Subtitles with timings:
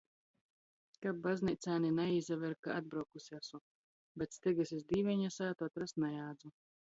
[1.05, 3.61] Kab bazneicāni naīsaver, ka atbraukuse asu,
[4.23, 6.53] bet stygys iz Dīveņa sātu atrast najādzu.